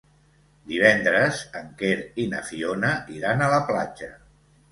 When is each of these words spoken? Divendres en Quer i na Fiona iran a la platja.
Divendres 0.69 1.41
en 1.59 1.67
Quer 1.81 1.99
i 2.23 2.25
na 2.33 2.41
Fiona 2.49 2.91
iran 3.19 3.43
a 3.43 3.51
la 3.55 3.63
platja. 3.71 4.09